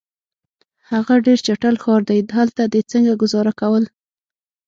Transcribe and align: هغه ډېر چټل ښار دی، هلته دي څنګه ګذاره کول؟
هغه 0.91 1.13
ډېر 1.25 1.39
چټل 1.47 1.75
ښار 1.83 2.01
دی، 2.09 2.19
هلته 2.37 2.61
دي 2.73 2.81
څنګه 2.91 3.11
ګذاره 3.21 3.53
کول؟ 3.59 3.83